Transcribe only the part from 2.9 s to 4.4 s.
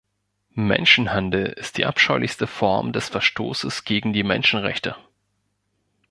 des Verstoßes gegen die